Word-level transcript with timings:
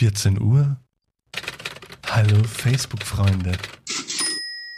14 0.00 0.40
Uhr? 0.40 0.78
Hallo 2.06 2.42
Facebook-Freunde. 2.42 3.52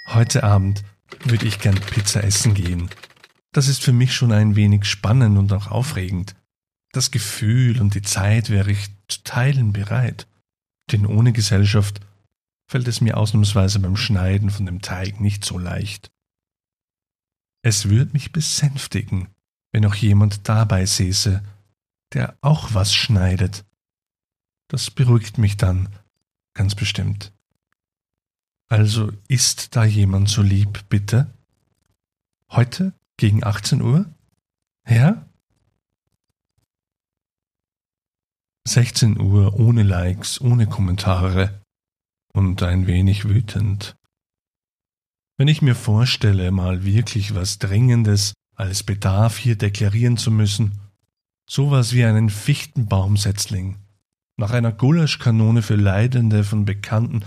Heute 0.09 0.43
Abend 0.43 0.83
würde 1.23 1.47
ich 1.47 1.61
gern 1.61 1.77
Pizza 1.77 2.25
essen 2.25 2.55
gehen. 2.55 2.91
Das 3.53 3.69
ist 3.69 3.85
für 3.85 3.93
mich 3.93 4.17
schon 4.17 4.33
ein 4.33 4.57
wenig 4.57 4.85
spannend 4.85 5.39
und 5.39 5.53
auch 5.53 5.69
aufregend. 5.69 6.35
Das 6.91 7.13
Gefühl 7.13 7.81
und 7.81 7.95
die 7.95 8.03
Zeit 8.03 8.51
wäre 8.51 8.73
ich 8.73 8.89
zu 9.07 9.23
teilen 9.23 9.73
bereit. 9.73 10.27
Denn 10.91 11.07
ohne 11.07 11.33
Gesellschaft 11.33 12.01
fällt 12.69 12.89
es 12.89 13.01
mir 13.01 13.17
ausnahmsweise 13.17 13.79
beim 13.79 13.97
Schneiden 13.97 14.51
von 14.51 14.67
dem 14.67 14.83
Teig 14.83 15.21
nicht 15.21 15.45
so 15.45 15.57
leicht. 15.57 16.11
Es 17.65 17.89
würde 17.89 18.11
mich 18.13 18.33
besänftigen, 18.33 19.29
wenn 19.71 19.87
auch 19.87 19.95
jemand 19.95 20.49
dabei 20.49 20.85
säße, 20.85 21.45
der 22.13 22.37
auch 22.41 22.75
was 22.75 22.93
schneidet. 22.93 23.65
Das 24.73 24.91
beruhigt 24.91 25.37
mich 25.37 25.59
dann, 25.59 25.91
ganz 26.55 26.75
bestimmt. 26.75 27.31
Also 28.71 29.13
ist 29.29 29.77
da 29.77 29.85
jemand 29.85 30.31
so 30.31 30.41
lieb, 30.41 30.89
bitte? 30.89 31.31
Heute 32.51 32.95
gegen 33.19 33.45
18 33.45 33.83
Uhr? 33.83 34.07
Ja? 34.89 35.27
16 38.67 39.21
Uhr 39.21 39.61
ohne 39.61 39.83
Likes, 39.83 40.41
ohne 40.41 40.67
Kommentare 40.67 41.61
und 42.33 42.63
ein 42.63 42.87
wenig 42.87 43.29
wütend. 43.29 43.95
Wenn 45.37 45.49
ich 45.49 45.61
mir 45.61 45.75
vorstelle, 45.75 46.51
mal 46.51 46.83
wirklich 46.83 47.35
was 47.35 47.59
Dringendes 47.59 48.33
als 48.55 48.85
Bedarf 48.85 49.37
hier 49.37 49.57
deklarieren 49.57 50.17
zu 50.17 50.31
müssen, 50.31 50.81
sowas 51.47 51.93
wie 51.93 52.07
einen 52.07 52.31
Fichtenbaumsetzling, 52.31 53.82
nach 54.43 54.51
einer 54.51 54.73
Gulaschkanone 54.73 55.63
für 55.63 55.77
Leidende 55.77 56.43
von 56.43 56.65
Bekannten 56.65 57.25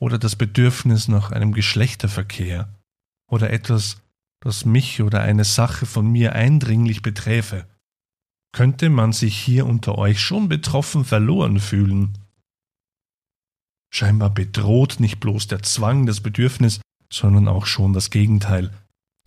oder 0.00 0.18
das 0.18 0.34
Bedürfnis 0.34 1.06
nach 1.06 1.30
einem 1.30 1.52
Geschlechterverkehr 1.52 2.68
oder 3.30 3.50
etwas, 3.50 4.02
das 4.40 4.64
mich 4.64 5.00
oder 5.00 5.20
eine 5.20 5.44
Sache 5.44 5.86
von 5.86 6.10
mir 6.10 6.32
eindringlich 6.32 7.00
beträfe, 7.00 7.68
könnte 8.50 8.90
man 8.90 9.12
sich 9.12 9.38
hier 9.38 9.66
unter 9.66 9.98
euch 9.98 10.20
schon 10.20 10.48
betroffen 10.48 11.04
verloren 11.04 11.60
fühlen. 11.60 12.18
Scheinbar 13.94 14.30
bedroht 14.30 14.98
nicht 14.98 15.20
bloß 15.20 15.46
der 15.46 15.62
Zwang 15.62 16.06
das 16.06 16.20
Bedürfnis, 16.20 16.80
sondern 17.08 17.46
auch 17.46 17.66
schon 17.66 17.92
das 17.92 18.10
Gegenteil, 18.10 18.72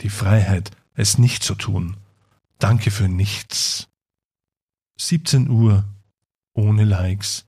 die 0.02 0.10
Freiheit, 0.10 0.70
es 0.92 1.16
nicht 1.16 1.42
zu 1.42 1.54
tun. 1.54 1.96
Danke 2.58 2.90
für 2.90 3.08
nichts. 3.08 3.88
17 4.98 5.48
Uhr, 5.48 5.86
ohne 6.54 6.84
Likes, 6.84 7.46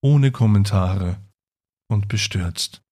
ohne 0.00 0.30
Kommentare 0.30 1.18
und 1.88 2.08
bestürzt. 2.08 2.82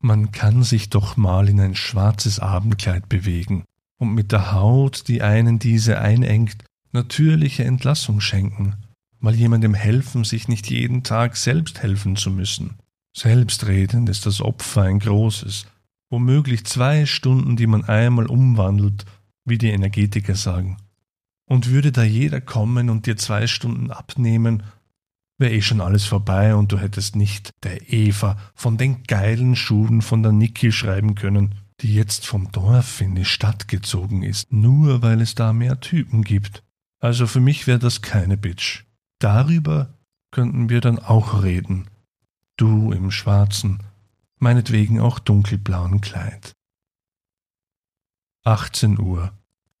Man 0.00 0.32
kann 0.32 0.62
sich 0.62 0.90
doch 0.90 1.16
mal 1.16 1.48
in 1.48 1.60
ein 1.60 1.74
schwarzes 1.74 2.38
Abendkleid 2.38 3.08
bewegen 3.08 3.64
und 3.98 4.14
mit 4.14 4.32
der 4.32 4.52
Haut, 4.52 5.08
die 5.08 5.22
einen 5.22 5.58
diese 5.58 5.98
einengt, 5.98 6.64
natürliche 6.92 7.64
Entlassung 7.64 8.20
schenken, 8.20 8.76
mal 9.18 9.34
jemandem 9.34 9.74
helfen, 9.74 10.24
sich 10.24 10.48
nicht 10.48 10.68
jeden 10.70 11.02
Tag 11.02 11.36
selbst 11.36 11.82
helfen 11.82 12.16
zu 12.16 12.30
müssen. 12.30 12.78
Selbstredend 13.16 14.08
ist 14.08 14.26
das 14.26 14.40
Opfer 14.40 14.82
ein 14.82 14.98
großes, 14.98 15.66
womöglich 16.10 16.66
zwei 16.66 17.06
Stunden, 17.06 17.56
die 17.56 17.66
man 17.66 17.84
einmal 17.84 18.26
umwandelt, 18.26 19.06
wie 19.44 19.58
die 19.58 19.70
Energetiker 19.70 20.34
sagen. 20.34 20.76
Und 21.46 21.70
würde 21.70 21.92
da 21.92 22.02
jeder 22.02 22.40
kommen 22.40 22.88
und 22.90 23.06
dir 23.06 23.16
zwei 23.16 23.46
Stunden 23.46 23.90
abnehmen, 23.90 24.62
wäre 25.38 25.52
eh 25.52 25.62
schon 25.62 25.80
alles 25.80 26.04
vorbei 26.04 26.54
und 26.54 26.72
du 26.72 26.78
hättest 26.78 27.16
nicht 27.16 27.50
der 27.62 27.92
Eva 27.92 28.38
von 28.54 28.78
den 28.78 29.02
geilen 29.04 29.56
Schuhen 29.56 30.00
von 30.00 30.22
der 30.22 30.32
Niki 30.32 30.72
schreiben 30.72 31.14
können, 31.14 31.56
die 31.80 31.94
jetzt 31.94 32.26
vom 32.26 32.50
Dorf 32.52 33.00
in 33.00 33.14
die 33.14 33.24
Stadt 33.24 33.68
gezogen 33.68 34.22
ist, 34.22 34.52
nur 34.52 35.02
weil 35.02 35.20
es 35.20 35.34
da 35.34 35.52
mehr 35.52 35.80
Typen 35.80 36.22
gibt. 36.22 36.62
Also 37.00 37.26
für 37.26 37.40
mich 37.40 37.66
wäre 37.66 37.78
das 37.78 38.00
keine 38.00 38.36
Bitch. 38.36 38.84
Darüber 39.18 39.98
könnten 40.30 40.68
wir 40.68 40.80
dann 40.80 40.98
auch 40.98 41.42
reden. 41.42 41.88
Du 42.56 42.92
im 42.92 43.10
schwarzen, 43.10 43.82
meinetwegen 44.38 45.00
auch 45.00 45.18
dunkelblauen 45.18 46.00
Kleid. 46.00 46.52
18 48.44 48.98
Uhr, 48.98 49.32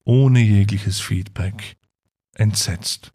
ohne 0.04 0.40
jegliches 0.40 1.00
Feedback, 1.00 1.76
entsetzt. 2.34 3.12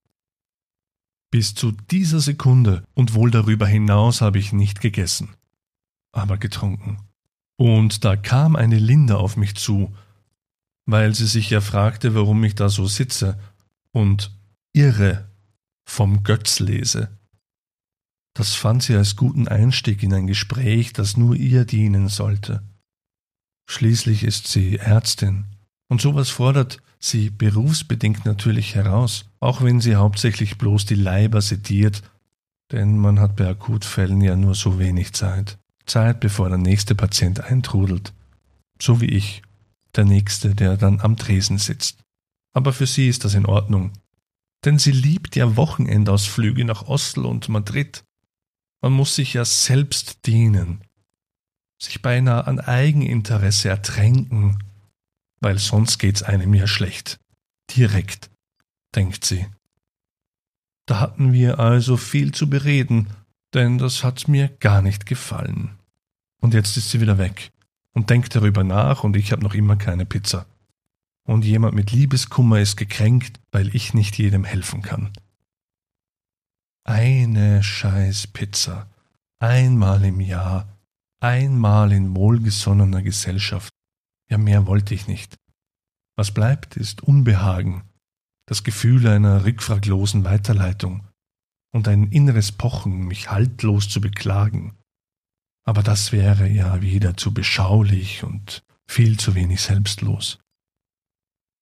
Bis 1.32 1.54
zu 1.54 1.72
dieser 1.72 2.20
Sekunde 2.20 2.84
und 2.96 3.14
wohl 3.14 3.30
darüber 3.30 3.68
hinaus 3.68 4.22
habe 4.22 4.40
ich 4.40 4.52
nicht 4.52 4.82
gegessen, 4.82 5.36
aber 6.12 6.38
getrunken. 6.38 6.98
Und 7.58 8.04
da 8.06 8.16
kam 8.16 8.56
eine 8.56 8.80
Linda 8.80 9.18
auf 9.18 9.38
mich 9.38 9.56
zu, 9.56 9.94
weil 10.86 11.14
sie 11.14 11.28
sich 11.28 11.50
ja 11.52 11.62
fragte, 11.62 12.16
warum 12.16 12.44
ich 12.44 12.56
da 12.56 12.70
so 12.70 12.88
sitze 12.88 13.40
und 13.92 14.32
irre 14.74 15.30
vom 15.86 16.24
Götz 16.24 16.60
lese. 16.60 17.20
Das 18.34 18.56
fand 18.56 18.84
sie 18.84 18.96
als 18.96 19.16
guten 19.16 19.48
Einstieg 19.48 20.02
in 20.02 20.14
ein 20.14 20.26
Gespräch, 20.26 20.94
das 20.94 21.18
nur 21.18 21.36
ihr 21.36 21.66
dienen 21.66 22.08
sollte. 22.08 22.64
Schließlich 23.70 24.24
ist 24.24 24.48
sie 24.48 24.78
Ärztin, 24.78 25.46
und 25.90 26.02
sowas 26.02 26.30
fordert 26.30 26.82
sie 27.00 27.30
berufsbedingt 27.30 28.26
natürlich 28.26 28.76
heraus, 28.76 29.26
auch 29.40 29.62
wenn 29.62 29.82
sie 29.82 29.96
hauptsächlich 29.96 30.58
bloß 30.58 30.86
die 30.86 30.96
Leiber 30.96 31.42
sediert, 31.42 32.04
denn 32.72 32.98
man 32.98 33.20
hat 33.20 33.36
bei 33.36 33.48
Akutfällen 33.48 34.22
ja 34.22 34.36
nur 34.36 34.56
so 34.56 34.80
wenig 34.80 35.14
Zeit. 35.14 35.58
Zeit, 35.86 36.20
bevor 36.20 36.50
der 36.50 36.60
nächste 36.60 36.94
Patient 36.94 37.44
eintrudelt. 37.44 38.14
So 38.80 39.02
wie 39.02 39.08
ich, 39.08 39.42
der 39.96 40.06
nächste, 40.06 40.54
der 40.54 40.78
dann 40.78 41.02
am 41.02 41.18
Tresen 41.18 41.58
sitzt. 41.58 42.04
Aber 42.54 42.74
für 42.74 42.86
sie 42.86 43.10
ist 43.10 43.26
das 43.26 43.34
in 43.34 43.48
Ordnung. 43.48 43.92
Denn 44.66 44.78
sie 44.78 44.92
liebt 44.92 45.36
ja 45.36 45.56
Wochenendausflüge 45.56 46.64
nach 46.66 46.84
Oslo 46.88 47.30
und 47.30 47.50
Madrid. 47.50 48.04
Man 48.82 48.94
muss 48.94 49.16
sich 49.16 49.34
ja 49.34 49.46
selbst 49.46 50.28
dienen, 50.28 50.82
sich 51.82 52.02
beinahe 52.02 52.46
an 52.46 52.60
Eigeninteresse 52.60 53.70
ertränken, 53.70 54.60
weil 55.42 55.58
sonst 55.58 55.98
geht's 55.98 56.24
einem 56.24 56.54
ja 56.54 56.68
schlecht. 56.68 57.20
Direkt, 57.76 58.30
denkt 58.96 59.26
sie. 59.26 59.46
Da 60.86 61.00
hatten 61.00 61.34
wir 61.34 61.60
also 61.60 61.98
viel 61.98 62.34
zu 62.34 62.50
bereden, 62.50 63.08
denn 63.54 63.78
das 63.78 64.04
hat 64.04 64.28
mir 64.28 64.50
gar 64.60 64.82
nicht 64.82 65.06
gefallen. 65.06 65.78
Und 66.42 66.54
jetzt 66.54 66.78
ist 66.78 66.90
sie 66.90 67.02
wieder 67.02 67.18
weg 67.18 67.52
und 67.94 68.10
denkt 68.10 68.36
darüber 68.36 68.64
nach 68.64 69.04
und 69.04 69.16
ich 69.16 69.32
habe 69.32 69.44
noch 69.44 69.54
immer 69.54 69.76
keine 69.76 70.06
Pizza. 70.06 70.46
Und 71.28 71.46
jemand 71.46 71.76
mit 71.76 71.92
Liebeskummer 71.92 72.60
ist 72.60 72.76
gekränkt, 72.76 73.40
weil 73.52 73.76
ich 73.76 73.94
nicht 73.94 74.18
jedem 74.18 74.46
helfen 74.46 74.82
kann. 74.82 75.12
Eine 76.86 77.62
scheiß 77.62 78.28
Pizza. 78.28 78.90
Einmal 79.38 80.04
im 80.06 80.22
Jahr. 80.22 80.68
Einmal 81.20 81.92
in 81.92 82.16
wohlgesonnener 82.16 83.04
Gesellschaft. 83.04 83.72
Ja, 84.30 84.38
mehr 84.38 84.68
wollte 84.68 84.94
ich 84.94 85.08
nicht. 85.08 85.38
Was 86.16 86.34
bleibt, 86.34 86.78
ist 86.78 87.02
Unbehagen, 87.02 87.84
das 88.46 88.64
Gefühl 88.64 89.08
einer 89.08 89.46
rückfraglosen 89.46 90.26
Weiterleitung 90.26 91.08
und 91.72 91.88
ein 91.88 92.12
inneres 92.12 92.52
Pochen, 92.52 93.08
mich 93.08 93.32
haltlos 93.32 93.90
zu 93.90 94.02
beklagen. 94.02 94.78
Aber 95.66 95.84
das 95.84 96.12
wäre 96.12 96.48
ja 96.48 96.82
wieder 96.82 97.16
zu 97.16 97.34
beschaulich 97.34 98.24
und 98.24 98.64
viel 98.88 99.20
zu 99.20 99.36
wenig 99.36 99.62
selbstlos. 99.62 100.40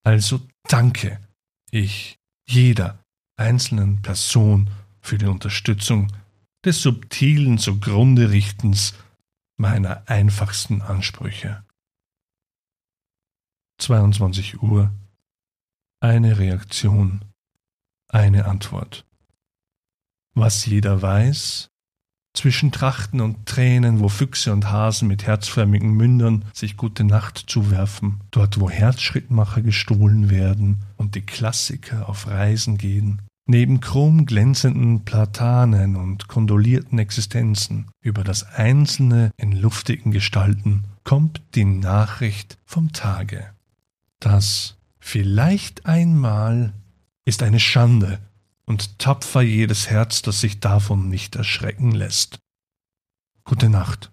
Also 0.04 0.42
danke 0.68 1.19
ich 1.72 2.18
jeder 2.48 3.04
einzelnen 3.38 4.02
Person 4.02 4.69
für 5.02 5.18
die 5.18 5.25
Unterstützung 5.25 6.12
des 6.64 6.81
subtilen 6.81 7.58
zugrunde 7.58 8.31
Richtens 8.31 8.94
meiner 9.58 10.08
einfachsten 10.10 10.81
Ansprüche. 10.81 11.67
22 13.77 14.62
Uhr. 14.62 14.91
Eine 16.00 16.38
Reaktion, 16.39 17.25
eine 18.07 18.45
Antwort. 18.45 19.06
Was 20.33 20.65
jeder 20.65 21.01
weiß, 21.01 21.69
zwischen 22.33 22.71
Trachten 22.71 23.21
und 23.21 23.47
Tränen, 23.47 24.00
wo 24.00 24.09
Füchse 24.09 24.53
und 24.53 24.69
Hasen 24.69 25.07
mit 25.07 25.25
herzförmigen 25.25 25.91
Mündern 25.91 26.45
sich 26.53 26.77
gute 26.77 27.03
Nacht 27.03 27.45
zuwerfen, 27.47 28.21
dort 28.31 28.59
wo 28.59 28.69
Herzschrittmacher 28.69 29.62
gestohlen 29.62 30.30
werden 30.30 30.83
und 30.97 31.15
die 31.15 31.25
Klassiker 31.25 32.07
auf 32.07 32.27
Reisen 32.27 32.77
gehen, 32.77 33.21
Neben 33.50 33.80
chromglänzenden 33.80 35.06
Platanen 35.06 35.95
und 35.95 36.27
kondolierten 36.27 37.00
Existenzen 37.00 37.89
über 38.01 38.25
das 38.25 38.44
Einzelne 38.44 39.31
in 39.38 39.53
luftigen 39.53 40.12
Gestalten 40.12 40.83
kommt 41.06 41.41
die 41.56 41.63
Nachricht 41.63 42.57
vom 42.65 42.91
Tage. 42.91 43.56
Das 44.19 44.78
vielleicht 45.00 45.86
einmal 45.86 46.74
ist 47.25 47.44
eine 47.44 47.60
Schande 47.60 48.19
und 48.66 49.00
tapfer 49.00 49.42
jedes 49.42 49.90
Herz, 49.90 50.22
das 50.22 50.42
sich 50.42 50.60
davon 50.60 51.10
nicht 51.10 51.36
erschrecken 51.36 51.92
lässt. 51.92 52.40
Gute 53.44 53.69
Nacht. 53.69 54.12